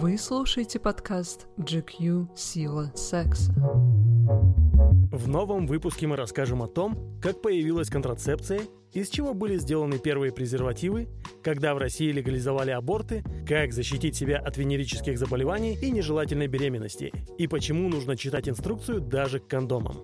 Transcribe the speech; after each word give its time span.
Вы 0.00 0.16
слушаете 0.16 0.80
подкаст 0.80 1.46
GQ 1.58 2.34
«Сила 2.34 2.90
секса». 2.94 3.52
В 3.52 5.28
новом 5.28 5.66
выпуске 5.66 6.06
мы 6.06 6.16
расскажем 6.16 6.62
о 6.62 6.68
том, 6.68 7.20
как 7.20 7.42
появилась 7.42 7.90
контрацепция, 7.90 8.62
из 8.94 9.10
чего 9.10 9.34
были 9.34 9.58
сделаны 9.58 9.98
первые 9.98 10.32
презервативы, 10.32 11.10
когда 11.42 11.74
в 11.74 11.78
России 11.78 12.10
легализовали 12.12 12.70
аборты, 12.70 13.22
как 13.46 13.74
защитить 13.74 14.16
себя 14.16 14.38
от 14.38 14.56
венерических 14.56 15.18
заболеваний 15.18 15.76
и 15.82 15.90
нежелательной 15.90 16.46
беременности, 16.46 17.12
и 17.36 17.46
почему 17.46 17.90
нужно 17.90 18.16
читать 18.16 18.48
инструкцию 18.48 19.02
даже 19.02 19.38
к 19.38 19.48
кондомам. 19.48 19.98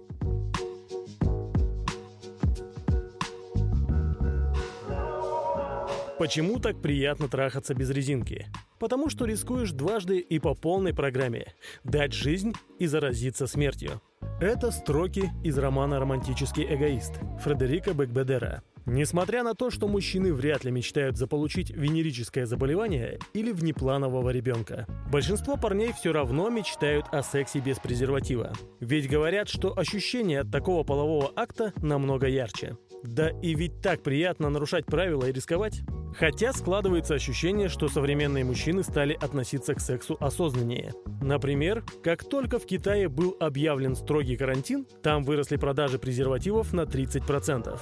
Почему 6.18 6.58
так 6.58 6.82
приятно 6.82 7.28
трахаться 7.28 7.74
без 7.74 7.88
резинки? 7.88 8.46
Потому 8.78 9.08
что 9.08 9.24
рискуешь 9.24 9.72
дважды 9.72 10.18
и 10.18 10.38
по 10.38 10.54
полной 10.54 10.94
программе– 10.94 11.54
дать 11.84 12.12
жизнь 12.12 12.52
и 12.78 12.86
заразиться 12.86 13.46
смертью. 13.46 14.02
Это 14.40 14.70
строки 14.70 15.30
из 15.42 15.56
романа 15.58 15.98
«Романтический 15.98 16.64
эгоист» 16.64 17.14
Фредерика 17.42 17.94
Бекбедера. 17.94 18.62
Несмотря 18.86 19.42
на 19.42 19.54
то, 19.54 19.70
что 19.70 19.88
мужчины 19.88 20.32
вряд 20.32 20.64
ли 20.64 20.70
мечтают 20.70 21.16
заполучить 21.16 21.70
венерическое 21.70 22.46
заболевание 22.46 23.18
или 23.32 23.50
внепланового 23.50 24.30
ребенка, 24.30 24.86
большинство 25.10 25.56
парней 25.56 25.92
все 25.92 26.12
равно 26.12 26.50
мечтают 26.50 27.06
о 27.10 27.24
сексе 27.24 27.58
без 27.58 27.80
презерватива. 27.80 28.52
Ведь 28.78 29.10
говорят, 29.10 29.48
что 29.48 29.76
ощущение 29.76 30.42
от 30.42 30.52
такого 30.52 30.84
полового 30.84 31.32
акта 31.34 31.72
намного 31.78 32.28
ярче. 32.28 32.78
Да 33.02 33.30
и 33.42 33.56
ведь 33.56 33.80
так 33.80 34.04
приятно 34.04 34.50
нарушать 34.50 34.86
правила 34.86 35.24
и 35.24 35.32
рисковать. 35.32 35.82
Хотя 36.18 36.54
складывается 36.54 37.14
ощущение, 37.14 37.68
что 37.68 37.88
современные 37.88 38.42
мужчины 38.42 38.82
стали 38.82 39.12
относиться 39.12 39.74
к 39.74 39.80
сексу 39.80 40.16
осознаннее. 40.18 40.94
Например, 41.20 41.84
как 42.02 42.24
только 42.24 42.58
в 42.58 42.64
Китае 42.64 43.08
был 43.08 43.36
объявлен 43.38 43.94
строгий 43.94 44.36
карантин, 44.36 44.86
там 45.02 45.24
выросли 45.24 45.56
продажи 45.56 45.98
презервативов 45.98 46.72
на 46.72 46.82
30%. 46.82 47.78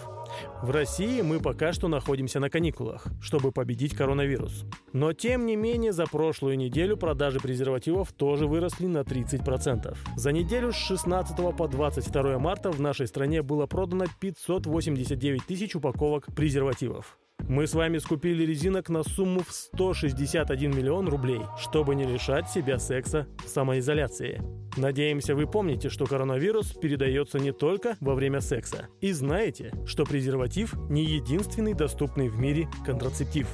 В 0.62 0.70
России 0.70 1.22
мы 1.22 1.38
пока 1.38 1.72
что 1.72 1.86
находимся 1.86 2.40
на 2.40 2.50
каникулах, 2.50 3.06
чтобы 3.20 3.52
победить 3.52 3.94
коронавирус. 3.94 4.64
Но 4.92 5.12
тем 5.12 5.46
не 5.46 5.54
менее 5.54 5.92
за 5.92 6.06
прошлую 6.06 6.56
неделю 6.58 6.96
продажи 6.96 7.38
презервативов 7.38 8.12
тоже 8.12 8.48
выросли 8.48 8.86
на 8.86 9.02
30%. 9.02 9.96
За 10.16 10.32
неделю 10.32 10.72
с 10.72 10.76
16 10.76 11.36
по 11.56 11.68
22 11.68 12.38
марта 12.40 12.72
в 12.72 12.80
нашей 12.80 13.06
стране 13.06 13.42
было 13.42 13.66
продано 13.66 14.06
589 14.20 15.46
тысяч 15.46 15.76
упаковок 15.76 16.26
презервативов. 16.34 17.16
Мы 17.46 17.66
с 17.66 17.74
вами 17.74 17.98
скупили 17.98 18.42
резинок 18.42 18.88
на 18.88 19.02
сумму 19.02 19.42
в 19.46 19.52
161 19.52 20.74
миллион 20.74 21.08
рублей, 21.08 21.42
чтобы 21.58 21.94
не 21.94 22.04
лишать 22.04 22.48
себя 22.48 22.78
секса 22.78 23.26
в 23.44 23.48
самоизоляции. 23.48 24.42
Надеемся, 24.78 25.34
вы 25.34 25.46
помните, 25.46 25.90
что 25.90 26.06
коронавирус 26.06 26.72
передается 26.72 27.38
не 27.38 27.52
только 27.52 27.96
во 28.00 28.14
время 28.14 28.40
секса. 28.40 28.88
И 29.02 29.12
знаете, 29.12 29.74
что 29.84 30.04
презерватив 30.04 30.74
не 30.88 31.04
единственный 31.04 31.74
доступный 31.74 32.28
в 32.28 32.38
мире 32.38 32.66
контрацептив. 32.84 33.46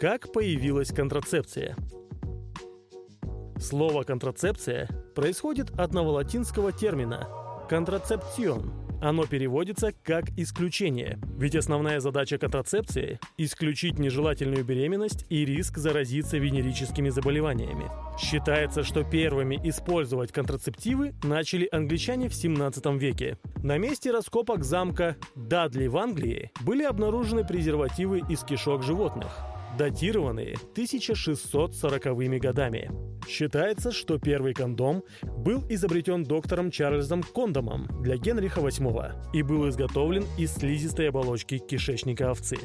Как 0.00 0.32
появилась 0.32 0.92
контрацепция? 0.92 1.76
Слово 3.60 4.02
«контрацепция» 4.02 4.88
происходит 5.14 5.70
от 5.78 5.94
новолатинского 5.94 6.72
термина 6.72 7.28
«контрацептион», 7.70 8.83
оно 9.04 9.26
переводится 9.26 9.92
как 10.02 10.30
«исключение», 10.38 11.18
ведь 11.36 11.54
основная 11.54 12.00
задача 12.00 12.38
контрацепции– 12.38 13.20
исключить 13.36 13.98
нежелательную 13.98 14.64
беременность 14.64 15.26
и 15.28 15.44
риск 15.44 15.76
заразиться 15.76 16.38
венерическими 16.38 17.10
заболеваниями. 17.10 17.90
Считается, 18.18 18.82
что 18.82 19.04
первыми 19.04 19.60
использовать 19.62 20.32
контрацептивы 20.32 21.14
начали 21.22 21.68
англичане 21.70 22.30
в 22.30 22.34
17 22.34 22.86
веке. 22.98 23.36
На 23.62 23.76
месте 23.76 24.10
раскопок 24.10 24.64
замка 24.64 25.16
Дадли 25.34 25.86
в 25.86 25.98
Англии 25.98 26.50
были 26.62 26.84
обнаружены 26.84 27.44
презервативы 27.44 28.22
из 28.30 28.42
кишок 28.42 28.82
животных– 28.82 29.36
датированные 29.76 30.56
1640-ми 30.74 32.38
годами. 32.38 32.90
Считается, 33.28 33.90
что 33.90 34.18
первый 34.18 34.54
кондом 34.54 35.02
был 35.22 35.64
изобретен 35.68 36.24
доктором 36.24 36.70
Чарльзом 36.70 37.22
Кондомом 37.22 37.88
для 38.02 38.16
Генриха 38.16 38.60
VIII 38.60 39.32
и 39.32 39.42
был 39.42 39.68
изготовлен 39.68 40.24
из 40.38 40.52
слизистой 40.54 41.08
оболочки 41.08 41.58
кишечника 41.58 42.30
овцы. 42.30 42.58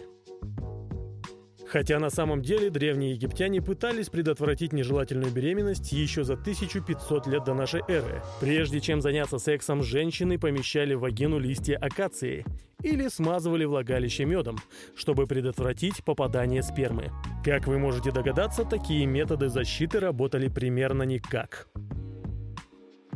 Хотя 1.68 2.00
на 2.00 2.10
самом 2.10 2.42
деле 2.42 2.72
древние 2.72 3.12
египтяне 3.12 3.62
пытались 3.62 4.10
предотвратить 4.10 4.74
нежелательную 4.74 5.32
беременность 5.32 5.92
еще 5.92 6.24
за 6.24 6.34
1500 6.34 7.28
лет 7.28 7.44
до 7.44 7.54
нашей 7.54 7.82
эры. 7.88 8.24
Прежде 8.42 8.82
чем 8.82 9.02
заняться 9.02 9.38
сексом, 9.38 9.84
женщины 9.84 10.40
помещали 10.40 10.96
в 10.96 11.02
вагину 11.02 11.38
листья 11.38 11.78
акации 11.78 12.44
или 12.84 13.08
смазывали 13.08 13.66
влагалище 13.66 14.26
медом, 14.26 14.58
чтобы 14.96 15.28
предотвратить 15.28 16.04
попадание 16.04 16.64
спермы. 16.64 17.12
Как 17.44 17.68
вы 17.68 17.78
можете 17.80 18.12
догадаться, 18.12 18.66
такие 18.66 19.06
методы 19.06 19.50
защиты 19.50 20.00
работали 20.00 20.48
примерно 20.48 21.04
никак. 21.04 21.68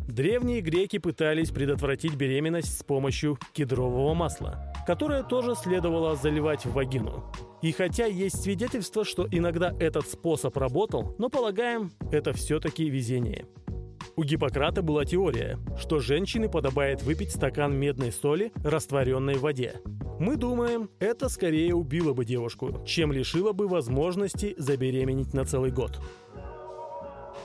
Древние 0.08 0.62
греки 0.62 1.00
пытались 1.00 1.50
предотвратить 1.50 2.16
беременность 2.16 2.78
с 2.78 2.84
помощью 2.84 3.40
кедрового 3.54 4.14
масла, 4.14 4.72
которое 4.86 5.24
тоже 5.24 5.56
следовало 5.56 6.16
заливать 6.16 6.66
в 6.66 6.74
вагину. 6.74 7.32
И 7.64 7.72
хотя 7.72 8.06
есть 8.06 8.44
свидетельство, 8.44 9.06
что 9.06 9.28
иногда 9.32 9.74
этот 9.80 10.08
способ 10.08 10.56
работал, 10.58 11.16
но 11.18 11.30
полагаем, 11.30 11.92
это 12.12 12.34
все-таки 12.34 12.90
везение. 12.90 13.48
У 14.16 14.24
Гиппократа 14.24 14.84
была 14.84 15.06
теория, 15.06 15.58
что 15.80 16.00
женщине 16.00 16.48
подобает 16.48 17.02
выпить 17.02 17.32
стакан 17.32 17.76
медной 17.76 18.12
соли, 18.12 18.52
растворенной 18.64 19.36
в 19.36 19.42
воде. 19.42 19.74
Мы 20.20 20.38
думаем, 20.38 20.92
это 21.00 21.30
скорее 21.30 21.74
убило 21.74 22.14
бы 22.14 22.24
девушку, 22.24 22.84
чем 22.86 23.12
лишило 23.12 23.54
бы 23.54 23.68
возможности 23.68 24.54
забеременеть 24.58 25.34
на 25.34 25.46
целый 25.46 25.72
год. 25.72 26.00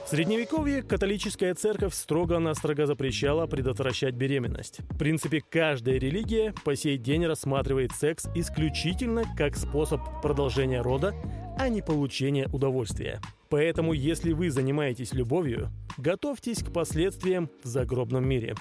В 0.05 0.09
Средневековье 0.09 0.83
католическая 0.83 1.55
церковь 1.55 1.93
строго-настрого 1.95 2.85
запрещала 2.85 3.47
предотвращать 3.47 4.13
беременность. 4.13 4.79
В 4.91 4.97
принципе, 4.97 5.41
каждая 5.41 5.97
религия 5.97 6.53
по 6.63 6.75
сей 6.75 6.97
день 6.97 7.25
рассматривает 7.25 7.91
секс 7.93 8.27
исключительно 8.35 9.23
как 9.37 9.55
способ 9.55 10.01
продолжения 10.21 10.81
рода, 10.81 11.15
а 11.59 11.67
не 11.67 11.81
получения 11.81 12.47
удовольствия. 12.51 13.19
Поэтому, 13.49 13.93
если 13.93 14.31
вы 14.31 14.51
занимаетесь 14.51 15.13
любовью, 15.13 15.69
готовьтесь 15.97 16.63
к 16.63 16.71
последствиям 16.71 17.49
в 17.63 17.67
загробном 17.67 18.27
мире. 18.27 18.55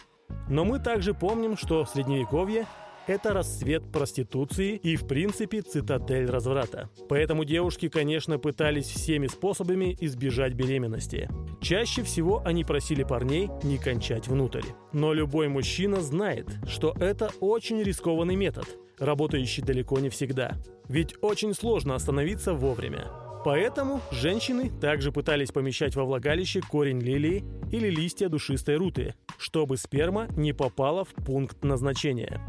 Но 0.48 0.64
мы 0.64 0.78
также 0.78 1.14
помним, 1.14 1.56
что 1.56 1.84
Средневековье 1.84 2.66
это 3.08 3.32
расцвет 3.32 3.90
проституции 3.90 4.76
и, 4.76 4.96
в 4.96 5.06
принципе, 5.06 5.62
цитадель 5.62 6.26
разврата. 6.26 6.90
Поэтому 7.08 7.44
девушки, 7.44 7.88
конечно, 7.88 8.38
пытались 8.38 8.86
всеми 8.86 9.28
способами 9.28 9.96
избежать 9.98 10.52
беременности. 10.52 11.30
Чаще 11.62 12.02
всего 12.02 12.42
они 12.44 12.64
просили 12.64 13.04
парней 13.04 13.48
не 13.62 13.78
кончать 13.78 14.28
внутрь. 14.28 14.64
Но 14.92 15.14
любой 15.14 15.48
мужчина 15.48 16.02
знает, 16.02 16.48
что 16.68 16.94
это 17.00 17.30
очень 17.40 17.82
рискованный 17.82 18.36
метод, 18.36 18.66
работающий 18.98 19.62
далеко 19.62 19.98
не 20.00 20.10
всегда. 20.10 20.58
Ведь 20.88 21.14
очень 21.22 21.54
сложно 21.54 21.94
остановиться 21.94 22.52
вовремя. 22.52 23.06
Поэтому 23.48 24.02
женщины 24.10 24.70
также 24.78 25.10
пытались 25.10 25.52
помещать 25.52 25.96
во 25.96 26.04
влагалище 26.04 26.60
корень 26.60 27.00
лилии 27.00 27.46
или 27.72 27.88
листья 27.88 28.28
душистой 28.28 28.76
руты, 28.76 29.14
чтобы 29.38 29.78
сперма 29.78 30.28
не 30.36 30.52
попала 30.52 31.06
в 31.06 31.14
пункт 31.14 31.64
назначения. 31.64 32.42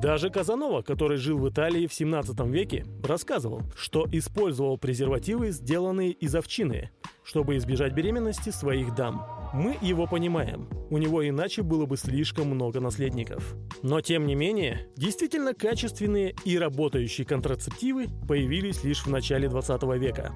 Даже 0.00 0.30
Казанова, 0.30 0.82
который 0.82 1.16
жил 1.16 1.38
в 1.38 1.48
Италии 1.48 1.88
в 1.88 1.92
17 1.92 2.38
веке, 2.46 2.86
рассказывал, 3.02 3.62
что 3.76 4.06
использовал 4.12 4.78
презервативы, 4.78 5.50
сделанные 5.50 6.12
из 6.12 6.32
овчины, 6.36 6.90
чтобы 7.24 7.56
избежать 7.56 7.92
беременности 7.92 8.50
своих 8.50 8.94
дам. 8.94 9.26
Мы 9.52 9.76
его 9.82 10.06
понимаем, 10.06 10.68
у 10.90 10.98
него 10.98 11.26
иначе 11.26 11.62
было 11.62 11.86
бы 11.86 11.96
слишком 11.96 12.48
много 12.48 12.80
наследников. 12.80 13.54
Но 13.82 14.00
тем 14.00 14.26
не 14.26 14.34
менее, 14.34 14.88
действительно 14.96 15.54
качественные 15.54 16.34
и 16.44 16.58
работающие 16.58 17.26
контрацептивы 17.26 18.08
появились 18.28 18.84
лишь 18.84 19.06
в 19.06 19.10
начале 19.10 19.48
20 19.48 19.82
века. 19.98 20.34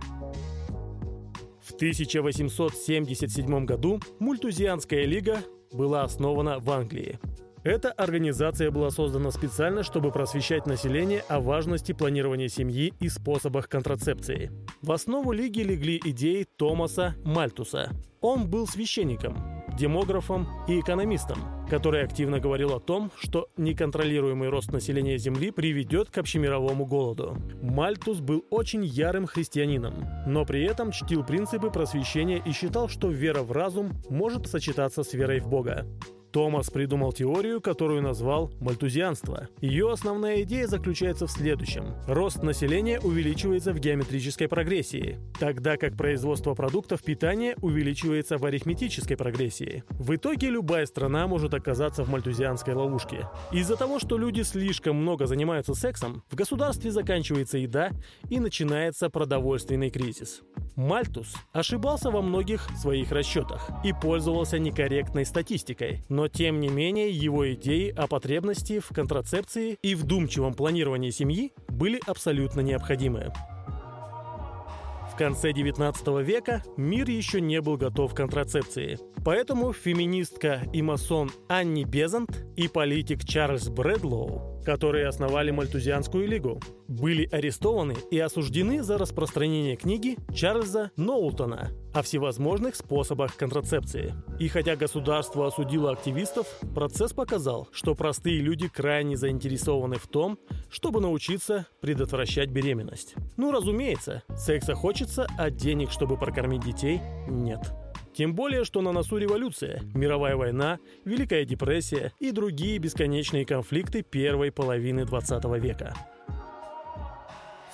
В 1.62 1.74
1877 1.74 3.64
году 3.64 4.00
Мультузианская 4.20 5.04
лига 5.04 5.38
была 5.72 6.04
основана 6.04 6.60
в 6.60 6.70
Англии. 6.70 7.18
Эта 7.64 7.90
организация 7.90 8.70
была 8.70 8.90
создана 8.90 9.30
специально, 9.30 9.82
чтобы 9.82 10.12
просвещать 10.12 10.66
население 10.66 11.24
о 11.28 11.40
важности 11.40 11.92
планирования 11.92 12.48
семьи 12.48 12.92
и 13.00 13.08
способах 13.08 13.70
контрацепции. 13.70 14.52
В 14.82 14.92
основу 14.92 15.32
лиги 15.32 15.60
легли 15.60 15.98
идеи 16.04 16.46
Томаса 16.56 17.14
Мальтуса. 17.24 17.90
Он 18.20 18.46
был 18.48 18.66
священником 18.66 19.53
демографом 19.76 20.46
и 20.68 20.80
экономистом, 20.80 21.38
который 21.68 22.02
активно 22.04 22.40
говорил 22.40 22.74
о 22.74 22.80
том, 22.80 23.10
что 23.18 23.48
неконтролируемый 23.56 24.48
рост 24.48 24.72
населения 24.72 25.18
Земли 25.18 25.50
приведет 25.50 26.10
к 26.10 26.18
общемировому 26.18 26.86
голоду. 26.86 27.36
Мальтус 27.62 28.20
был 28.20 28.44
очень 28.50 28.84
ярым 28.84 29.26
христианином, 29.26 29.94
но 30.26 30.44
при 30.44 30.64
этом 30.64 30.92
чтил 30.92 31.24
принципы 31.24 31.70
просвещения 31.70 32.42
и 32.44 32.52
считал, 32.52 32.88
что 32.88 33.08
вера 33.08 33.42
в 33.42 33.52
разум 33.52 33.92
может 34.08 34.46
сочетаться 34.46 35.02
с 35.02 35.12
верой 35.12 35.40
в 35.40 35.48
Бога. 35.48 35.86
Томас 36.34 36.68
придумал 36.68 37.12
теорию, 37.12 37.60
которую 37.60 38.02
назвал 38.02 38.50
мальтузианство. 38.58 39.46
Ее 39.60 39.92
основная 39.92 40.42
идея 40.42 40.66
заключается 40.66 41.28
в 41.28 41.30
следующем. 41.30 41.94
Рост 42.08 42.42
населения 42.42 42.98
увеличивается 42.98 43.72
в 43.72 43.78
геометрической 43.78 44.48
прогрессии, 44.48 45.20
тогда 45.38 45.76
как 45.76 45.96
производство 45.96 46.54
продуктов 46.54 47.04
питания 47.04 47.54
увеличивается 47.62 48.36
в 48.36 48.44
арифметической 48.44 49.16
прогрессии. 49.16 49.84
В 49.90 50.16
итоге 50.16 50.50
любая 50.50 50.86
страна 50.86 51.28
может 51.28 51.54
оказаться 51.54 52.02
в 52.02 52.10
мальтузианской 52.10 52.74
ловушке. 52.74 53.28
Из-за 53.52 53.76
того, 53.76 54.00
что 54.00 54.18
люди 54.18 54.40
слишком 54.42 54.96
много 54.96 55.26
занимаются 55.26 55.74
сексом, 55.74 56.24
в 56.28 56.34
государстве 56.34 56.90
заканчивается 56.90 57.58
еда 57.58 57.92
и 58.28 58.40
начинается 58.40 59.08
продовольственный 59.08 59.90
кризис. 59.90 60.42
Мальтус 60.74 61.36
ошибался 61.52 62.10
во 62.10 62.20
многих 62.22 62.68
своих 62.76 63.12
расчетах 63.12 63.70
и 63.84 63.92
пользовался 63.92 64.58
некорректной 64.58 65.24
статистикой, 65.24 66.02
но 66.08 66.23
тем 66.28 66.60
не 66.60 66.68
менее 66.68 67.10
его 67.10 67.52
идеи 67.54 67.90
о 67.96 68.06
потребности 68.06 68.80
в 68.80 68.88
контрацепции 68.88 69.78
и 69.82 69.94
вдумчивом 69.94 70.54
планировании 70.54 71.10
семьи 71.10 71.52
были 71.68 72.00
абсолютно 72.06 72.60
необходимы. 72.60 73.32
В 75.12 75.16
конце 75.16 75.52
19 75.52 76.06
века 76.26 76.62
мир 76.76 77.08
еще 77.08 77.40
не 77.40 77.60
был 77.60 77.76
готов 77.76 78.14
к 78.14 78.16
контрацепции. 78.16 78.98
Поэтому 79.24 79.72
феминистка 79.72 80.62
и 80.72 80.82
масон 80.82 81.30
Анни 81.48 81.84
Безант 81.84 82.44
и 82.56 82.66
политик 82.66 83.24
Чарльз 83.24 83.68
Брэдлоу 83.68 84.53
которые 84.64 85.06
основали 85.06 85.50
Мальтузианскую 85.50 86.26
лигу, 86.26 86.60
были 86.88 87.28
арестованы 87.30 87.94
и 88.10 88.18
осуждены 88.18 88.82
за 88.82 88.98
распространение 88.98 89.76
книги 89.76 90.16
Чарльза 90.34 90.90
Ноултона 90.96 91.70
о 91.92 92.02
всевозможных 92.02 92.74
способах 92.74 93.36
контрацепции. 93.36 94.14
И 94.40 94.48
хотя 94.48 94.74
государство 94.74 95.46
осудило 95.46 95.92
активистов, 95.92 96.46
процесс 96.74 97.12
показал, 97.12 97.68
что 97.72 97.94
простые 97.94 98.40
люди 98.40 98.68
крайне 98.68 99.16
заинтересованы 99.16 99.96
в 99.96 100.08
том, 100.08 100.38
чтобы 100.70 101.00
научиться 101.00 101.66
предотвращать 101.80 102.50
беременность. 102.50 103.14
Ну, 103.36 103.52
разумеется, 103.52 104.24
секса 104.36 104.74
хочется, 104.74 105.26
а 105.38 105.50
денег, 105.50 105.90
чтобы 105.92 106.16
прокормить 106.16 106.64
детей, 106.64 107.00
нет. 107.28 107.60
Тем 108.14 108.34
более, 108.34 108.64
что 108.64 108.80
на 108.80 108.92
носу 108.92 109.18
революция, 109.18 109.82
мировая 109.94 110.36
война, 110.36 110.78
Великая 111.04 111.44
депрессия 111.44 112.12
и 112.20 112.30
другие 112.30 112.78
бесконечные 112.78 113.44
конфликты 113.44 114.02
первой 114.02 114.52
половины 114.52 115.04
20 115.04 115.44
века. 115.60 115.94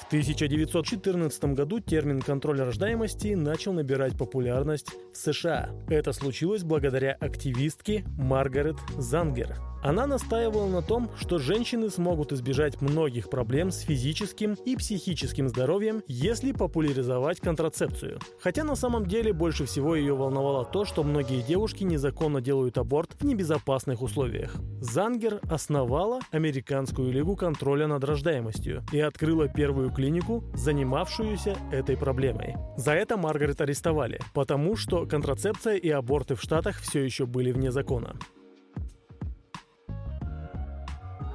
В 0.00 0.06
1914 0.06 1.44
году 1.54 1.78
термин 1.78 2.20
«контроль 2.20 2.60
рождаемости» 2.60 3.34
начал 3.34 3.72
набирать 3.72 4.19
популярность 4.19 4.88
в 5.12 5.16
США. 5.16 5.70
Это 5.88 6.12
случилось 6.12 6.64
благодаря 6.64 7.12
активистке 7.12 8.04
Маргарет 8.16 8.76
Зангер– 8.96 9.56
она 9.82 10.06
настаивала 10.06 10.68
на 10.68 10.82
том, 10.82 11.10
что 11.16 11.38
женщины 11.38 11.90
смогут 11.90 12.32
избежать 12.32 12.80
многих 12.80 13.30
проблем 13.30 13.70
с 13.70 13.80
физическим 13.80 14.54
и 14.64 14.76
психическим 14.76 15.48
здоровьем, 15.48 16.02
если 16.06 16.52
популяризовать 16.52 17.40
контрацепцию. 17.40 18.20
Хотя 18.40 18.64
на 18.64 18.74
самом 18.74 19.06
деле 19.06 19.32
больше 19.32 19.66
всего 19.66 19.96
ее 19.96 20.14
волновало 20.14 20.64
то, 20.64 20.84
что 20.84 21.02
многие 21.02 21.42
девушки 21.42 21.84
незаконно 21.84 22.40
делают 22.40 22.78
аборт 22.78 23.16
в 23.18 23.24
небезопасных 23.24 24.02
условиях. 24.02 24.54
Зангер 24.80 25.40
основала 25.50 26.20
Американскую 26.30 27.12
лигу 27.12 27.36
контроля 27.36 27.86
над 27.86 28.04
рождаемостью 28.04 28.84
и 28.92 29.00
открыла 29.00 29.48
первую 29.48 29.90
клинику, 29.90 30.44
занимавшуюся 30.54 31.56
этой 31.72 31.96
проблемой. 31.96 32.56
За 32.76 32.92
это 32.92 33.16
Маргарет 33.16 33.60
арестовали, 33.60 34.20
потому 34.34 34.76
что 34.76 35.06
контрацепция 35.06 35.76
и 35.76 35.88
аборты 35.88 36.34
в 36.34 36.42
Штатах 36.42 36.80
все 36.80 37.04
еще 37.04 37.26
были 37.26 37.52
вне 37.52 37.70
закона. 37.70 38.16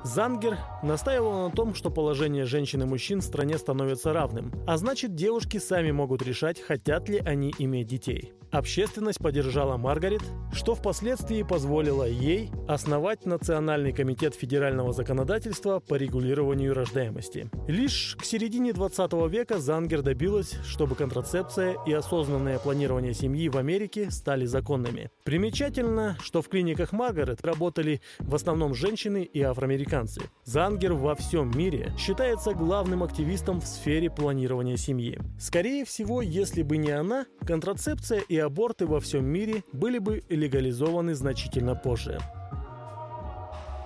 Зангер 0.05 0.59
настаивал 0.83 1.49
на 1.49 1.51
том, 1.51 1.73
что 1.73 1.89
положение 1.89 2.45
женщин 2.45 2.83
и 2.83 2.85
мужчин 2.85 3.21
в 3.21 3.23
стране 3.23 3.57
становится 3.57 4.13
равным, 4.13 4.53
а 4.67 4.77
значит 4.77 5.15
девушки 5.15 5.57
сами 5.57 5.89
могут 5.89 6.21
решать, 6.21 6.61
хотят 6.61 7.09
ли 7.09 7.17
они 7.17 7.53
иметь 7.57 7.87
детей. 7.87 8.31
Общественность 8.51 9.19
поддержала 9.19 9.75
Маргарет, 9.75 10.21
что 10.53 10.75
впоследствии 10.75 11.41
позволило 11.43 12.07
ей 12.07 12.51
основать 12.67 13.25
Национальный 13.25 13.91
комитет 13.91 14.35
федерального 14.35 14.93
законодательства 14.93 15.79
по 15.79 15.95
регулированию 15.95 16.73
рождаемости. 16.73 17.49
Лишь 17.67 18.15
к 18.17 18.23
середине 18.23 18.71
20 18.71 19.11
века 19.29 19.57
Зангер 19.57 20.03
добилась, 20.03 20.53
чтобы 20.65 20.95
контрацепция 20.95 21.75
и 21.85 21.91
осознанное 21.91 22.59
планирование 22.59 23.13
семьи 23.13 23.49
в 23.49 23.57
Америке 23.57 24.11
стали 24.11 24.45
законными. 24.45 25.09
Примечательно, 25.23 26.15
что 26.21 26.41
в 26.41 26.47
клиниках 26.47 26.93
Маргарет 26.93 27.43
работали 27.43 28.01
в 28.19 28.35
основном 28.35 28.75
женщины 28.75 29.23
и 29.23 29.41
афроамериканцы. 29.41 29.94
Зангер 30.43 30.93
во 30.93 31.15
всем 31.15 31.51
мире 31.57 31.93
считается 31.97 32.53
главным 32.53 33.03
активистом 33.03 33.61
в 33.61 33.65
сфере 33.65 34.09
планирования 34.09 34.75
семьи. 34.77 35.19
Скорее 35.39 35.85
всего, 35.85 36.21
если 36.21 36.61
бы 36.63 36.77
не 36.77 36.91
она, 36.91 37.25
контрацепция 37.45 38.19
и 38.19 38.37
аборты 38.37 38.85
во 38.85 38.99
всем 38.99 39.25
мире 39.25 39.63
были 39.71 39.99
бы 39.99 40.21
легализованы 40.29 41.15
значительно 41.15 41.75
позже. 41.75 42.19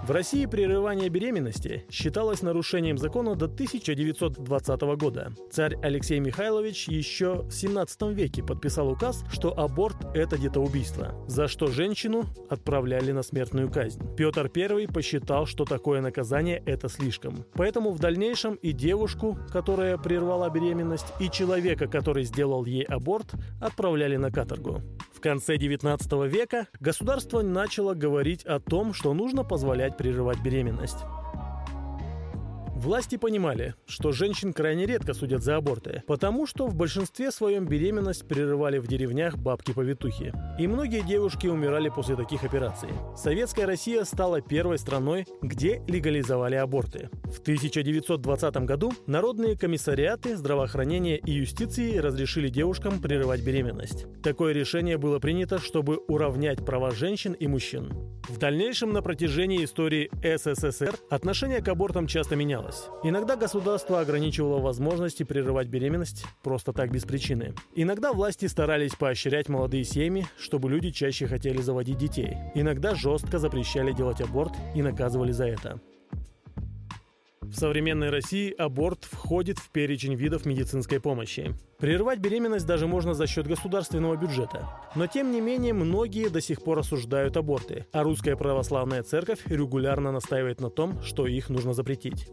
В 0.10 0.12
России 0.12 0.48
прерывание 0.48 1.08
беременности 1.08 1.86
считалось 1.92 2.42
нарушением 2.42 2.98
закона 2.98 3.36
до 3.36 3.46
1920 3.46 4.82
года. 4.98 5.32
Царь 5.52 5.76
Алексей 5.84 6.20
Михайлович 6.20 6.88
еще 6.88 7.44
в 7.44 7.52
17 7.52 8.02
веке 8.14 8.42
подписал 8.42 8.90
указ, 8.90 9.24
что 9.32 9.56
аборт– 9.56 9.98
это 10.16 10.40
детоубийство, 10.40 11.14
за 11.28 11.48
что 11.48 11.68
женщину 11.68 12.26
отправляли 12.50 13.12
на 13.12 13.22
смертную 13.22 13.72
казнь. 13.72 14.02
Петр 14.18 14.50
I 14.56 14.88
посчитал, 14.88 15.46
что 15.46 15.64
такое 15.64 16.02
наказание– 16.02 16.64
это 16.66 16.90
слишком. 16.90 17.46
Поэтому 17.54 17.92
в 17.92 18.00
дальнейшем 18.00 18.56
и 18.56 18.72
девушку, 18.72 19.38
которая 19.54 20.00
прервала 20.00 20.50
беременность, 20.50 21.14
и 21.20 21.30
человека, 21.30 21.86
который 21.86 22.24
сделал 22.24 22.66
ей 22.66 22.82
аборт, 22.82 23.36
отправляли 23.62 24.16
на 24.16 24.32
каторгу. 24.32 24.82
В 25.20 25.22
конце 25.22 25.58
19 25.58 26.14
века 26.32 26.70
государство 26.80 27.42
начало 27.42 27.94
говорить 27.94 28.46
о 28.46 28.62
том, 28.62 28.94
что 28.94 29.14
нужно 29.14 29.44
позволять 29.44 29.98
прерывать 29.98 30.40
беременность. 30.42 31.00
Власти 32.80 33.18
понимали, 33.18 33.76
что 33.86 34.14
женщин 34.14 34.54
крайне 34.54 34.86
редко 34.86 35.14
судят 35.14 35.44
за 35.44 35.58
аборты, 35.58 36.02
потому 36.08 36.48
что 36.48 36.66
в 36.66 36.76
большинстве 36.76 37.30
своем 37.30 37.68
беременность 37.68 38.26
прерывали 38.26 38.78
в 38.78 38.88
деревнях 38.88 39.38
бабки-повитухи. 39.38 40.34
И 40.58 40.66
многие 40.66 41.02
девушки 41.02 41.48
умирали 41.48 41.90
после 41.90 42.16
таких 42.16 42.46
операций. 42.46 42.88
Советская 43.18 43.66
Россия 43.66 44.06
стала 44.06 44.40
первой 44.40 44.78
страной, 44.78 45.28
где 45.42 45.82
легализовали 45.90 46.56
аборты. 46.56 47.10
В 47.26 47.42
1920 47.42 48.56
году 48.60 48.94
народные 49.08 49.58
комиссариаты 49.58 50.38
здравоохранения 50.38 51.18
и 51.18 51.34
юстиции 51.34 51.98
разрешили 51.98 52.48
девушкам 52.48 53.02
прерывать 53.02 53.44
беременность. 53.44 54.06
Такое 54.24 54.54
решение 54.54 54.98
было 54.98 55.20
принято, 55.20 55.60
чтобы 55.60 55.98
уравнять 56.08 56.66
права 56.66 56.92
женщин 56.92 57.34
и 57.34 57.46
мужчин. 57.46 57.92
В 58.30 58.38
дальнейшем 58.38 58.94
на 58.94 59.02
протяжении 59.02 59.66
истории 59.66 60.10
СССР 60.24 60.96
отношение 61.10 61.62
к 61.62 61.68
абортам 61.68 62.08
часто 62.08 62.36
менялось 62.36 62.69
менялось. 62.70 62.90
Иногда 63.04 63.36
государство 63.36 64.00
ограничивало 64.00 64.60
возможности 64.60 65.24
прерывать 65.24 65.68
беременность 65.68 66.26
просто 66.44 66.74
так 66.74 66.92
без 66.92 67.04
причины. 67.04 67.54
Иногда 67.76 68.14
власти 68.14 68.46
старались 68.46 68.96
поощрять 68.96 69.50
молодые 69.50 69.84
семьи, 69.84 70.26
чтобы 70.38 70.70
люди 70.70 70.92
чаще 70.92 71.28
хотели 71.28 71.62
заводить 71.62 71.98
детей. 71.98 72.38
Иногда 72.56 72.96
жестко 72.96 73.40
запрещали 73.40 73.92
делать 73.92 74.22
аборт 74.22 74.54
и 74.76 74.82
наказывали 74.82 75.32
за 75.32 75.46
это. 75.46 75.80
В 77.42 77.56
современной 77.56 78.12
России 78.12 78.54
аборт 78.56 79.06
входит 79.06 79.58
в 79.58 79.72
перечень 79.72 80.14
видов 80.14 80.46
медицинской 80.46 81.00
помощи. 81.00 81.56
Прервать 81.80 82.20
беременность 82.20 82.68
даже 82.68 82.86
можно 82.86 83.16
за 83.16 83.26
счет 83.26 83.48
государственного 83.48 84.16
бюджета. 84.16 84.70
Но 84.94 85.08
тем 85.08 85.32
не 85.32 85.42
менее, 85.42 85.74
многие 85.74 86.30
до 86.30 86.42
сих 86.42 86.62
пор 86.62 86.78
осуждают 86.80 87.38
аборты, 87.38 87.88
а 87.92 88.04
русская 88.04 88.36
православная 88.36 89.02
церковь 89.02 89.40
регулярно 89.48 90.12
настаивает 90.12 90.62
на 90.62 90.70
том, 90.70 91.02
что 91.02 91.26
их 91.26 91.50
нужно 91.50 91.74
запретить. 91.74 92.28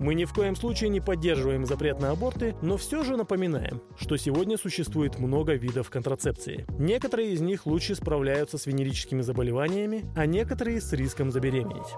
Мы 0.00 0.14
ни 0.14 0.24
в 0.24 0.32
коем 0.32 0.56
случае 0.56 0.88
не 0.88 1.02
поддерживаем 1.02 1.66
запрет 1.66 2.00
на 2.00 2.10
аборты, 2.10 2.56
но 2.62 2.78
все 2.78 3.04
же 3.04 3.18
напоминаем, 3.18 3.82
что 3.98 4.16
сегодня 4.16 4.56
существует 4.56 5.18
много 5.18 5.52
видов 5.52 5.90
контрацепции. 5.90 6.64
Некоторые 6.78 7.34
из 7.34 7.42
них 7.42 7.66
лучше 7.66 7.94
справляются 7.94 8.56
с 8.56 8.64
венерическими 8.64 9.20
заболеваниями, 9.20 10.06
а 10.16 10.24
некоторые 10.24 10.80
с 10.80 10.90
риском 10.94 11.30
забеременеть. 11.30 11.94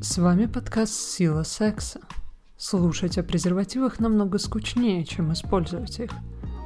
С 0.00 0.18
вами 0.18 0.46
подкаст 0.46 0.92
«Сила 0.92 1.44
секса». 1.44 2.00
Слушать 2.56 3.18
о 3.18 3.22
презервативах 3.22 4.00
намного 4.00 4.38
скучнее, 4.38 5.04
чем 5.04 5.32
использовать 5.32 6.00
их. 6.00 6.10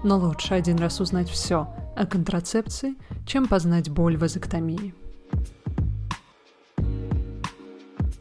но 0.02 0.16
лучше 0.18 0.54
один 0.54 0.78
раз 0.78 1.00
узнать 1.00 1.28
все 1.28 1.68
о 1.94 2.06
контрацепции, 2.06 2.94
чем 3.26 3.46
познать 3.48 3.90
боль 3.90 4.16
вазоктомии. 4.16 4.94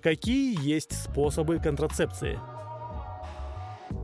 Какие 0.06 0.64
есть 0.64 0.92
способы 0.92 1.58
контрацепции? 1.58 2.38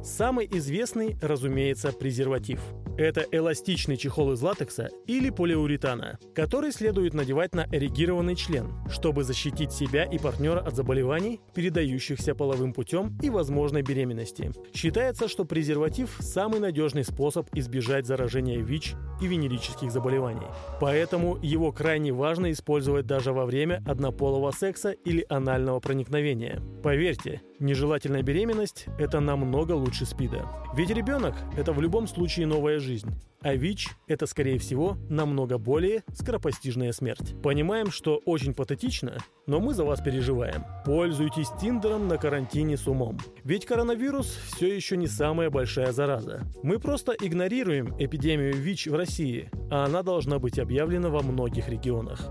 Самый 0.04 0.48
известный, 0.52 1.16
разумеется, 1.22 1.92
презерватив– 1.92 2.60
это 2.98 3.26
эластичный 3.32 3.98
чехол 3.98 4.34
из 4.34 4.42
латекса 4.42 4.90
или 5.08 5.30
полиуретана, 5.30 6.20
который 6.34 6.72
следует 6.72 7.14
надевать 7.14 7.56
на 7.56 7.68
эрегированный 7.72 8.36
член, 8.36 8.72
чтобы 8.90 9.24
защитить 9.24 9.72
себя 9.72 10.04
и 10.04 10.18
партнера 10.18 10.60
от 10.60 10.76
заболеваний, 10.76 11.40
передающихся 11.54 12.36
половым 12.36 12.74
путем 12.74 13.18
и 13.22 13.30
возможной 13.30 13.82
беременности. 13.82 14.52
Считается, 14.74 15.28
что 15.28 15.46
презерватив– 15.46 16.18
самый 16.20 16.60
надежный 16.60 17.04
способ 17.04 17.48
избежать 17.54 18.06
заражения 18.06 18.60
ВИЧ 18.60 18.96
и 19.22 19.28
венерических 19.28 19.92
заболеваний. 19.92 20.48
Поэтому 20.80 21.38
его 21.42 21.72
крайне 21.72 22.12
важно 22.12 22.52
использовать 22.52 23.06
даже 23.06 23.34
во 23.34 23.46
время 23.46 23.84
однополого 23.86 24.52
секса 24.52 24.92
или 24.92 25.26
анального 25.30 25.80
проникновения. 25.80 26.62
Поверьте, 26.84 27.42
нежелательная 27.62 28.24
беременность– 28.24 28.86
это 29.00 29.20
намного 29.20 29.74
лучше 29.74 30.06
СПИДа. 30.06 30.48
Ведь 30.76 30.90
ребенок– 30.90 31.36
это 31.58 31.72
в 31.72 31.82
любом 31.82 32.08
случае 32.08 32.48
новая 32.48 32.80
жизнь. 32.80 33.14
А 33.42 33.56
ВИЧ– 33.56 33.90
это, 34.08 34.28
скорее 34.28 34.60
всего, 34.60 34.98
намного 35.10 35.58
более 35.58 36.04
скоропостижная 36.14 36.92
смерть. 36.92 37.36
Понимаем, 37.42 37.90
что 37.90 38.18
очень 38.26 38.54
патетично, 38.54 39.18
но 39.48 39.60
мы 39.60 39.74
за 39.74 39.84
вас 39.84 40.00
переживаем. 40.02 40.64
Пользуйтесь 40.86 41.50
Тиндером 41.60 42.08
на 42.08 42.18
карантине 42.18 42.78
с 42.78 42.88
умом. 42.88 43.18
Ведь 43.44 43.66
коронавирус 43.66 44.28
все 44.28 44.76
еще 44.76 44.98
не 44.98 45.08
самая 45.08 45.50
большая 45.50 45.92
зараза. 45.92 46.42
Мы 46.62 46.80
просто 46.80 47.14
игнорируем 47.14 47.96
эпидемию 47.98 48.54
ВИЧ 48.54 48.88
в 48.88 48.96
России, 48.96 49.50
а 49.72 49.86
она 49.86 50.04
должна 50.04 50.38
быть 50.38 50.60
объявлена 50.60 51.10
во 51.10 51.22
многих 51.22 51.68
регионах. 51.68 52.30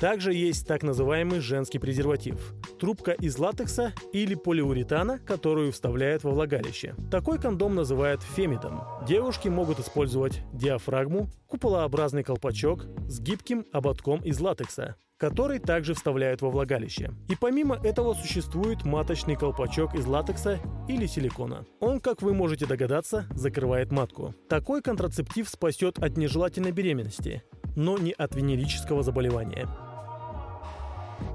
Также 0.00 0.32
есть 0.32 0.66
так 0.66 0.82
называемый 0.82 1.40
женский 1.40 1.78
презерватив– 1.78 2.54
трубка 2.82 3.12
из 3.12 3.38
латекса 3.38 3.92
или 4.12 4.34
полиуретана, 4.34 5.20
которую 5.20 5.70
вставляют 5.70 6.24
во 6.24 6.32
влагалище. 6.32 6.96
Такой 7.12 7.38
кондом 7.38 7.76
называют 7.76 8.24
фемидом. 8.24 8.80
Девушки 9.06 9.46
могут 9.46 9.78
использовать 9.78 10.40
диафрагму, 10.52 11.30
куполообразный 11.46 12.24
колпачок 12.24 12.86
с 13.06 13.20
гибким 13.20 13.64
ободком 13.72 14.20
из 14.24 14.40
латекса, 14.40 14.96
который 15.16 15.60
также 15.60 15.94
вставляют 15.94 16.42
во 16.42 16.50
влагалище. 16.50 17.12
И 17.28 17.36
помимо 17.36 17.76
этого 17.76 18.14
существует 18.14 18.84
маточный 18.84 19.36
колпачок 19.36 19.94
из 19.94 20.04
латекса 20.04 20.58
или 20.88 21.06
силикона. 21.06 21.64
Он, 21.78 22.00
как 22.00 22.20
вы 22.20 22.34
можете 22.34 22.66
догадаться, 22.66 23.26
закрывает 23.30 23.92
матку. 23.92 24.34
Такой 24.48 24.82
контрацептив 24.82 25.48
спасет 25.48 26.00
от 26.00 26.16
нежелательной 26.16 26.72
беременности, 26.72 27.44
но 27.76 27.96
не 27.96 28.10
от 28.10 28.34
венерического 28.34 29.04
заболевания. 29.04 29.68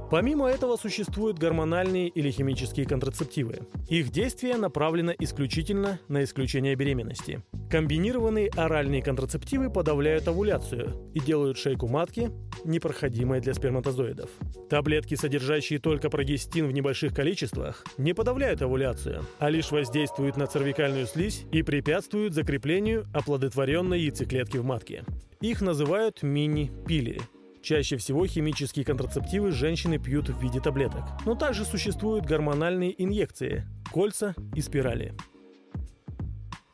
Помимо 0.10 0.48
этого 0.48 0.78
существуют 0.78 1.38
гормональные 1.38 2.08
или 2.08 2.32
химические 2.32 2.86
контрацептивы. 2.86 3.60
Их 3.90 4.10
действие 4.10 4.56
направлено 4.56 5.14
исключительно 5.20 6.00
на 6.08 6.24
исключение 6.24 6.76
беременности. 6.76 7.42
Комбинированные 7.70 8.50
оральные 8.56 9.02
контрацептивы 9.02 9.70
подавляют 9.70 10.28
овуляцию 10.28 11.12
и 11.14 11.20
делают 11.20 11.58
шейку 11.58 11.88
матки 11.88 12.32
непроходимой 12.64 13.42
для 13.42 13.54
сперматозоидов. 13.54 14.30
Таблетки, 14.70 15.16
содержащие 15.16 15.80
только 15.80 16.10
прогестин 16.10 16.68
в 16.68 16.72
небольших 16.72 17.14
количествах, 17.14 17.84
не 17.98 18.14
подавляют 18.14 18.62
овуляцию, 18.62 19.26
а 19.40 19.50
лишь 19.50 19.72
воздействуют 19.72 20.38
на 20.38 20.48
цервикальную 20.48 21.06
слизь 21.06 21.44
и 21.52 21.64
препятствуют 21.64 22.34
закреплению 22.34 23.06
оплодотворенной 23.14 24.00
яйцеклетки 24.00 24.58
в 24.58 24.64
матке. 24.64 25.04
Их 25.42 25.62
называют 25.62 26.24
мини-пили– 26.24 27.22
Чаще 27.68 27.98
всего 27.98 28.26
химические 28.26 28.86
контрацептивы 28.86 29.52
женщины 29.52 29.98
пьют 29.98 30.30
в 30.30 30.42
виде 30.42 30.62
таблеток. 30.62 31.04
Но 31.26 31.36
также 31.36 31.66
существуют 31.66 32.26
гормональные 32.26 33.04
инъекции, 33.04 33.68
кольца 33.92 34.36
и 34.56 34.62
спирали. 34.62 35.14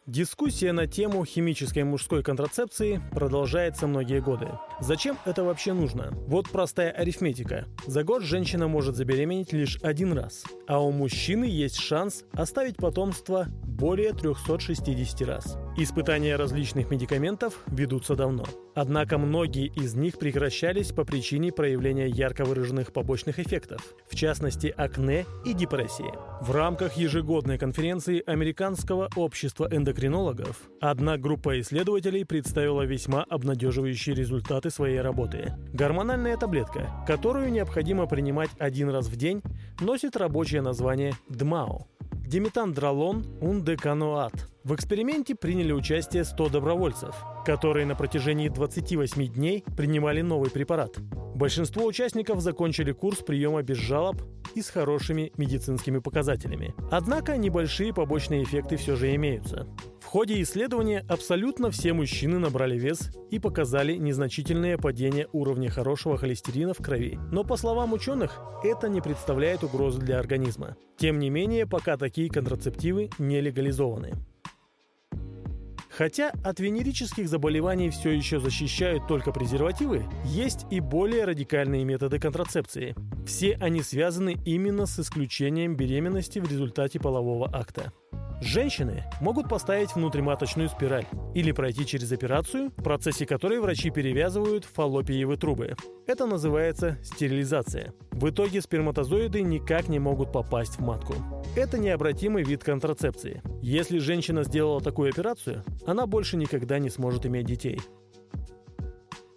Дискуссия 0.05 0.71
на 0.71 0.85
тему 0.85 1.25
химической 1.25 1.83
мужской 1.83 2.21
контрацепции 2.21 3.01
продолжается 3.11 3.87
многие 3.87 4.21
годы. 4.21 4.49
Зачем 4.81 5.17
это 5.25 5.43
вообще 5.43 5.73
нужно? 5.73 6.11
Вот 6.27 6.49
простая 6.51 6.91
арифметика. 6.91 7.65
За 7.87 8.03
год 8.03 8.21
женщина 8.21 8.67
может 8.67 8.95
забеременеть 8.95 9.51
лишь 9.51 9.79
один 9.81 10.13
раз, 10.13 10.43
а 10.67 10.79
у 10.79 10.91
мужчины 10.91 11.45
есть 11.45 11.79
шанс 11.79 12.23
оставить 12.33 12.75
потомство 12.75 13.47
более 13.73 14.13
360 14.13 15.27
раз. 15.27 15.57
Испытания 15.75 16.35
различных 16.35 16.91
медикаментов 16.91 17.59
ведутся 17.67 18.15
давно. 18.15 18.45
Однако 18.75 19.17
многие 19.17 19.67
из 19.67 19.95
них 19.95 20.17
прекращались 20.17 20.91
по 20.91 21.03
причине 21.03 21.51
проявления 21.51 22.07
ярко 22.07 22.45
выраженных 22.45 22.91
побочных 22.91 23.39
эффектов, 23.39 23.81
в 24.09 24.15
частности 24.15 24.73
акне 24.75 25.25
и 25.45 25.53
депрессии. 25.53 26.11
В 26.41 26.51
рамках 26.51 26.93
ежегодной 26.93 27.57
конференции 27.57 28.23
Американского 28.25 29.09
общества 29.15 29.67
эндокринологов 29.71 30.61
одна 30.79 31.17
группа 31.17 31.59
исследователей 31.59 32.25
представила 32.25 32.83
весьма 32.83 33.23
обнадеживающие 33.23 34.15
результаты 34.15 34.69
своей 34.69 35.01
работы. 35.01 35.53
Гормональная 35.73 36.37
таблетка, 36.37 36.89
которую 37.07 37.51
необходимо 37.51 38.07
принимать 38.07 38.49
один 38.59 38.89
раз 38.89 39.07
в 39.07 39.15
день, 39.15 39.41
носит 39.79 40.15
рабочее 40.15 40.61
название 40.61 41.13
ДМАО– 41.29 41.87
диметандролон 42.33 43.23
ундеканоат. 43.41 44.33
В 44.63 44.73
эксперименте 44.73 45.35
приняли 45.35 45.71
участие 45.71 46.23
100 46.23 46.49
добровольцев, 46.49 47.15
которые 47.45 47.85
на 47.85 47.93
протяжении 47.93 48.49
28 48.49 49.27
дней 49.27 49.63
принимали 49.77 50.21
новый 50.21 50.49
препарат. 50.49 50.97
Большинство 51.35 51.85
участников 51.85 52.41
закончили 52.41 52.91
курс 52.91 53.19
приема 53.19 53.61
без 53.61 53.77
жалоб 53.77 54.19
и 54.55 54.61
с 54.61 54.69
хорошими 54.69 55.31
медицинскими 55.37 55.99
показателями. 55.99 56.73
Однако 56.91 57.37
небольшие 57.37 57.93
побочные 57.93 58.43
эффекты 58.43 58.77
все 58.77 58.95
же 58.95 59.13
имеются. 59.15 59.67
В 59.99 60.05
ходе 60.05 60.41
исследования 60.41 61.05
абсолютно 61.07 61.71
все 61.71 61.93
мужчины 61.93 62.39
набрали 62.39 62.77
вес 62.77 63.09
и 63.31 63.39
показали 63.39 63.95
незначительное 63.95 64.77
падение 64.77 65.27
уровня 65.31 65.69
хорошего 65.69 66.17
холестерина 66.17 66.73
в 66.73 66.77
крови. 66.77 67.17
Но 67.31 67.43
по 67.43 67.57
словам 67.57 67.93
ученых, 67.93 68.39
это 68.63 68.89
не 68.89 69.01
представляет 69.01 69.63
угрозы 69.63 69.99
для 69.99 70.19
организма. 70.19 70.75
Тем 70.97 71.19
не 71.19 71.29
менее, 71.29 71.65
пока 71.65 71.97
такие 71.97 72.29
контрацептивы 72.29 73.09
не 73.17 73.41
легализованы. 73.41 74.13
Хотя 75.95 76.31
от 76.43 76.59
венерических 76.59 77.29
заболеваний 77.29 77.91
все 77.91 78.09
еще 78.09 78.39
защищают 78.39 79.07
только 79.07 79.31
презервативы, 79.31 80.05
есть 80.25 80.65
и 80.71 80.79
более 80.79 81.25
радикальные 81.25 81.83
методы 81.85 82.17
контрацепции. 82.17 82.95
Все 83.27 83.53
они 83.61 83.83
связаны 83.83 84.37
именно 84.43 84.87
с 84.87 84.99
исключением 84.99 85.75
беременности 85.75 86.39
в 86.39 86.49
результате 86.49 86.99
полового 86.99 87.47
акта. 87.53 87.93
Женщины 88.41 89.05
могут 89.21 89.47
поставить 89.47 89.95
внутриматочную 89.95 90.67
спираль 90.67 91.05
или 91.33 91.53
пройти 91.53 91.85
через 91.85 92.11
операцию, 92.11 92.71
в 92.75 92.83
процессе 92.83 93.25
которой 93.25 93.61
врачи 93.61 93.89
перевязывают 93.89 94.65
фаллопиевые 94.65 95.37
трубы. 95.37 95.75
Это 96.07 96.25
называется 96.25 96.97
стерилизация. 97.03 97.93
В 98.11 98.29
итоге 98.29 98.61
сперматозоиды 98.61 99.41
никак 99.41 99.87
не 99.87 99.99
могут 99.99 100.33
попасть 100.33 100.75
в 100.75 100.81
матку. 100.81 101.15
Это 101.55 101.77
необратимый 101.77 102.43
вид 102.43 102.63
контрацепции. 102.63 103.41
Если 103.61 103.99
женщина 103.99 104.43
сделала 104.43 104.81
такую 104.81 105.09
операцию, 105.09 105.63
она 105.85 106.05
больше 106.05 106.35
никогда 106.35 106.79
не 106.79 106.89
сможет 106.89 107.25
иметь 107.25 107.45
детей. 107.45 107.79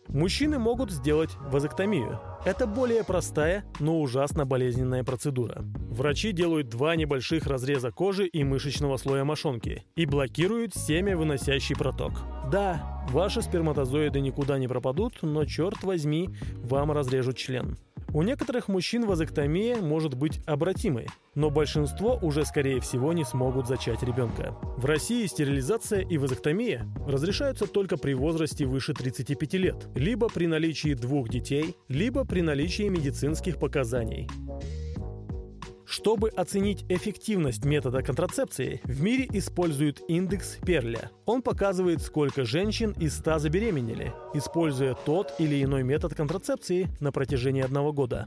Мужчины 0.09 0.59
могут 0.59 0.91
сделать 0.91 1.31
вазоктомию. 1.51 2.19
Это 2.47 2.69
более 2.69 3.03
простая, 3.03 3.65
но 3.81 4.01
ужасно 4.01 4.47
болезненная 4.47 5.03
процедура. 5.03 5.65
Врачи 5.91 6.31
делают 6.31 6.69
два 6.69 6.95
небольших 6.95 7.49
разреза 7.49 7.91
кожи 7.91 8.25
и 8.25 8.45
мышечного 8.45 8.99
слоя 8.99 9.25
мошонки 9.25 9.85
и 9.97 10.07
блокируют 10.07 10.73
семя 10.73 11.17
выносящий 11.17 11.75
проток. 11.75 12.13
Да, 12.53 13.05
ваши 13.11 13.43
сперматозоиды 13.43 14.21
никуда 14.21 14.59
не 14.59 14.69
пропадут, 14.69 15.15
но 15.23 15.45
черт 15.45 15.83
возьми, 15.83 16.31
вам 16.63 16.93
разрежут 16.93 17.37
член. 17.37 17.79
У 18.17 18.23
некоторых 18.23 18.69
мужчин 18.69 19.05
вазоктомия 19.05 19.77
может 19.77 20.15
быть 20.15 20.41
обратимой, 20.47 21.07
но 21.35 21.51
большинство 21.51 22.19
уже, 22.23 22.47
скорее 22.47 22.81
всего, 22.81 23.13
не 23.13 23.27
смогут 23.27 23.69
зачать 23.69 24.03
ребенка. 24.03 24.57
В 24.79 24.87
России 24.87 25.27
стерилизация 25.27 26.01
и 26.01 26.17
вазоктомия 26.17 26.89
разрешаются 27.07 27.67
только 27.67 27.99
при 27.99 28.15
возрасте 28.15 28.65
выше 28.65 28.95
35 28.95 29.53
лет, 29.55 29.89
либо 29.95 30.31
при 30.31 30.47
наличии 30.47 30.95
двух 30.95 31.29
детей, 31.29 31.77
либо 31.89 32.25
при 32.25 32.41
наличии 32.41 32.89
медицинских 32.89 33.59
показаний. 33.59 34.31
Чтобы 35.87 36.31
оценить 36.31 36.85
эффективность 36.89 37.65
метода 37.65 38.03
контрацепции, 38.03 38.81
в 38.85 39.01
мире 39.01 39.29
используют 39.33 40.03
индекс 40.09 40.59
Перля. 40.67 41.11
Он 41.27 41.43
показывает, 41.43 42.03
сколько 42.03 42.45
женщин 42.45 42.91
из 42.99 43.17
100 43.19 43.39
забеременели, 43.39 44.13
используя 44.35 44.95
тот 44.95 45.35
или 45.39 45.63
иной 45.63 45.85
метод 45.85 46.15
контрацепции 46.15 46.89
на 46.99 47.13
протяжении 47.13 47.63
одного 47.63 47.93
года. 47.93 48.27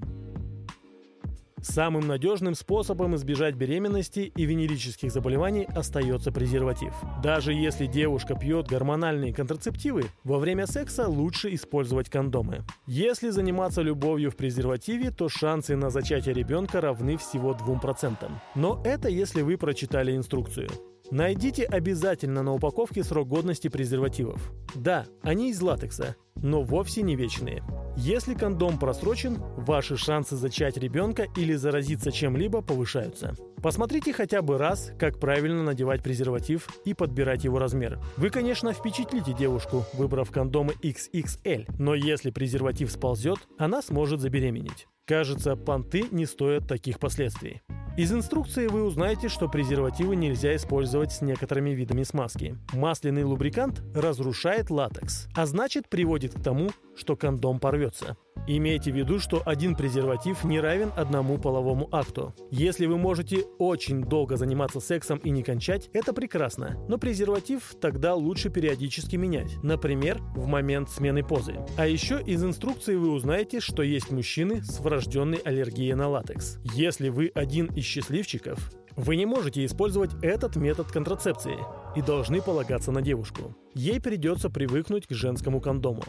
Самым 1.62 2.08
надежным 2.08 2.56
способом 2.56 3.16
избежать 3.16 3.56
беременности 3.56 4.32
и 4.36 4.46
венерических 4.46 5.12
заболеваний 5.12 5.68
остается 5.76 6.32
презерватив. 6.32 6.94
Даже 7.24 7.54
если 7.54 7.86
девушка 7.86 8.36
пьет 8.36 8.68
гормональные 8.68 9.34
контрацептивы, 9.34 10.06
во 10.24 10.38
время 10.38 10.68
секса 10.68 11.08
лучше 11.08 11.54
использовать 11.54 12.10
кондомы. 12.10 12.64
Если 12.88 13.30
заниматься 13.30 13.82
любовью 13.82 14.32
в 14.32 14.36
презервативе, 14.36 15.12
то 15.12 15.30
шансы 15.30 15.76
на 15.76 15.90
зачатие 15.90 16.34
ребенка 16.34 16.82
равны 16.82 17.18
всего 17.18 17.54
2%. 17.54 18.30
Но 18.56 18.82
это 18.86 19.10
если 19.10 19.42
вы 19.42 19.58
прочитали 19.58 20.16
инструкцию. 20.16 20.70
Найдите 21.12 21.64
обязательно 21.64 22.44
на 22.44 22.54
упаковке 22.54 23.04
срок 23.04 23.28
годности 23.28 23.68
презервативов. 23.68 24.52
Да, 24.76 25.06
они 25.24 25.50
из 25.50 25.60
латекса, 25.60 26.16
но 26.36 26.62
вовсе 26.62 27.02
не 27.02 27.16
вечные. 27.16 27.64
Если 27.98 28.36
кондом 28.36 28.78
просрочен, 28.78 29.38
ваши 29.58 29.98
шансы 29.98 30.36
зачать 30.36 30.78
ребенка 30.78 31.26
или 31.36 31.56
заразиться 31.56 32.12
чем-либо 32.12 32.62
повышаются. 32.62 33.34
Посмотрите 33.62 34.14
хотя 34.14 34.42
бы 34.42 34.58
раз, 34.58 34.92
как 35.00 35.20
правильно 35.20 35.64
надевать 35.64 36.04
презерватив 36.04 36.70
и 36.86 36.94
подбирать 36.94 37.44
его 37.44 37.58
размер. 37.58 38.00
Вы, 38.16 38.30
конечно, 38.30 38.72
впечатлите 38.72 39.34
девушку, 39.34 39.86
выбрав 39.94 40.30
кондомы 40.30 40.74
XXL, 40.82 41.66
но 41.80 41.96
если 41.96 42.30
презерватив 42.30 42.92
сползет, 42.92 43.40
она 43.58 43.82
сможет 43.82 44.22
забеременеть. 44.22 44.88
Кажется, 45.06 45.56
понты 45.56 46.06
не 46.12 46.28
стоят 46.28 46.68
таких 46.68 47.00
последствий. 47.00 47.64
Из 47.98 48.14
инструкции 48.14 48.68
вы 48.68 48.84
узнаете, 48.84 49.28
что 49.28 49.50
презервативы 49.50 50.16
нельзя 50.16 50.56
использовать 50.56 51.12
с 51.12 51.22
некоторыми 51.22 51.72
видами 51.72 52.04
смазки. 52.04 52.58
Масляный 52.74 53.24
лубрикант 53.24 53.82
разрушает 53.94 54.70
латекс, 54.70 55.28
а 55.36 55.46
значит 55.46 55.90
приводит 55.90 56.34
к 56.34 56.42
тому, 56.42 56.70
что 56.96 57.16
кондом 57.16 57.60
порвется. 57.60 58.18
Имейте 58.48 58.92
в 58.92 58.96
виду, 58.96 59.20
что 59.20 59.44
один 59.46 59.76
презерватив 59.76 60.44
не 60.44 60.60
равен 60.60 60.92
одному 60.96 61.38
половому 61.38 61.88
акту. 61.92 62.34
Если 62.52 62.86
вы 62.86 62.98
можете 62.98 63.44
очень 63.60 64.02
долго 64.02 64.38
заниматься 64.38 64.80
сексом 64.80 65.20
и 65.20 65.30
не 65.30 65.44
кончать, 65.44 65.90
это 65.94 66.14
прекрасно, 66.14 66.78
но 66.88 66.98
презерватив 66.98 67.76
тогда 67.80 68.16
лучше 68.16 68.50
периодически 68.50 69.18
менять, 69.18 69.62
например, 69.62 70.20
в 70.36 70.48
момент 70.48 70.90
смены 70.90 71.24
позы. 71.24 71.58
А 71.78 71.86
еще 71.86 72.22
из 72.22 72.44
инструкции 72.44 72.96
вы 72.96 73.12
узнаете, 73.12 73.60
что 73.60 73.84
есть 73.84 74.10
мужчины 74.10 74.64
с 74.64 74.80
врожденной 74.80 75.38
аллергией 75.40 75.94
на 75.94 76.08
латекс. 76.08 76.58
Если 76.74 77.10
вы 77.10 77.32
один 77.36 77.68
из 77.68 77.86
счастливчиков, 77.90 78.72
вы 78.96 79.16
не 79.16 79.26
можете 79.26 79.66
использовать 79.66 80.12
этот 80.22 80.56
метод 80.56 80.92
контрацепции 80.92 81.58
и 81.96 82.02
должны 82.02 82.42
полагаться 82.42 82.92
на 82.92 83.02
девушку. 83.02 83.56
Ей 83.74 84.00
придется 84.00 84.50
привыкнуть 84.50 85.08
к 85.08 85.14
женскому 85.14 85.60
кондому. 85.60 86.04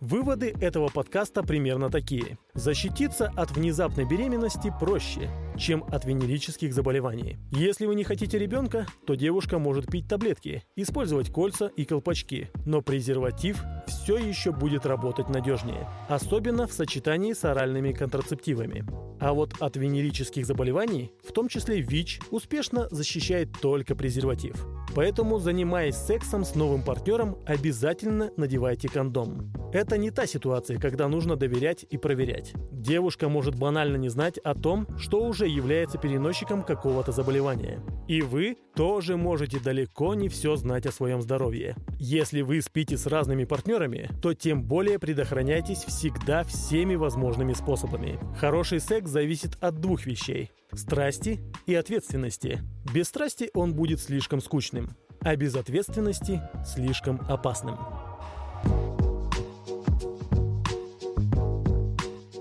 Выводы 0.00 0.54
этого 0.60 0.88
подкаста 0.88 1.42
примерно 1.42 1.90
такие. 1.90 2.38
Защититься 2.54 3.32
от 3.34 3.50
внезапной 3.50 4.04
беременности 4.04 4.72
проще, 4.78 5.28
чем 5.58 5.82
от 5.90 6.04
венерических 6.04 6.72
заболеваний. 6.72 7.36
Если 7.50 7.84
вы 7.84 7.96
не 7.96 8.04
хотите 8.04 8.38
ребенка, 8.38 8.86
то 9.08 9.16
девушка 9.16 9.58
может 9.58 9.90
пить 9.90 10.06
таблетки, 10.06 10.62
использовать 10.76 11.32
кольца 11.32 11.66
и 11.66 11.84
колпачки, 11.84 12.48
но 12.64 12.80
презерватив 12.80 13.60
все 13.88 14.16
еще 14.18 14.52
будет 14.52 14.86
работать 14.86 15.28
надежнее, 15.30 15.88
особенно 16.08 16.68
в 16.68 16.72
сочетании 16.72 17.32
с 17.32 17.44
оральными 17.44 17.90
контрацептивами. 17.92 18.84
А 19.18 19.32
вот 19.32 19.54
от 19.58 19.76
венерических 19.76 20.46
заболеваний, 20.46 21.10
в 21.26 21.32
том 21.32 21.48
числе 21.48 21.80
ВИЧ, 21.80 22.20
успешно 22.30 22.86
защищает 22.92 23.48
только 23.60 23.96
презерватив. 23.96 24.64
Поэтому, 24.94 25.38
занимаясь 25.38 25.96
сексом 25.96 26.44
с 26.44 26.54
новым 26.54 26.82
партнером, 26.82 27.38
обязательно 27.46 28.30
надевайте 28.36 28.88
кондом. 28.88 29.52
Это 29.72 29.98
не 29.98 30.10
та 30.10 30.26
ситуация, 30.26 30.78
когда 30.78 31.08
нужно 31.08 31.36
доверять 31.36 31.84
и 31.88 31.98
проверять. 31.98 32.52
Девушка 32.72 33.28
может 33.28 33.54
банально 33.54 33.96
не 33.96 34.08
знать 34.08 34.38
о 34.38 34.54
том, 34.54 34.86
что 34.98 35.22
уже 35.24 35.46
является 35.46 35.98
переносчиком 35.98 36.62
какого-то 36.62 37.12
заболевания. 37.12 37.80
И 38.08 38.22
вы 38.22 38.56
тоже 38.74 39.16
можете 39.16 39.60
далеко 39.60 40.14
не 40.14 40.28
все 40.28 40.56
знать 40.56 40.86
о 40.86 40.92
своем 40.92 41.20
здоровье. 41.20 41.76
Если 41.98 42.40
вы 42.40 42.62
спите 42.62 42.96
с 42.96 43.06
разными 43.06 43.44
партнерами, 43.44 44.10
то 44.22 44.32
тем 44.32 44.62
более 44.62 44.98
предохраняйтесь 44.98 45.84
всегда 45.84 46.44
всеми 46.44 46.94
возможными 46.94 47.52
способами. 47.52 48.18
Хороший 48.38 48.80
секс 48.80 49.10
зависит 49.10 49.58
от 49.60 49.80
двух 49.80 50.06
вещей– 50.06 50.50
страсти 50.74 51.40
и 51.66 51.74
ответственности. 51.74 52.60
Без 52.92 53.08
страсти 53.08 53.50
он 53.54 53.74
будет 53.74 54.00
слишком 54.00 54.40
скучным, 54.40 54.90
а 55.20 55.36
без 55.36 55.56
ответственности– 55.56 56.42
слишком 56.66 57.20
опасным. 57.28 57.78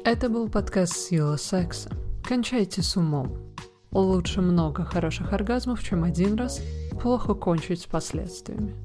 Это 0.04 0.30
был 0.30 0.50
подкаст 0.50 0.96
«Сила 0.96 1.36
секса». 1.36 1.92
Кончайте 2.24 2.82
с 2.82 2.96
умом. 2.96 3.54
Лучше 3.92 4.42
много 4.42 4.84
хороших 4.86 5.34
оргазмов, 5.34 5.84
чем 5.84 6.04
один 6.04 6.36
раз 6.36 6.62
плохо 7.02 7.34
кончить 7.34 7.82
с 7.82 7.86
последствиями. 7.86 8.76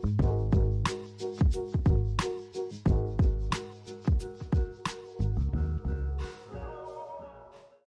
thank 0.00 0.22
you 0.22 0.37